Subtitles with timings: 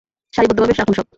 [0.33, 1.05] সারিবদ্ধভাবে রাখুন সব!